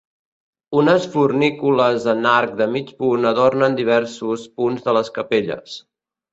Unes 0.83 1.03
fornícules 1.15 2.07
en 2.15 2.25
arc 2.31 2.57
de 2.63 2.69
mig 2.77 2.91
punt 3.03 3.29
adornen 3.35 3.79
diversos 3.83 4.49
punts 4.59 4.91
de 4.91 4.99
les 5.01 5.17
capelles. 5.21 5.81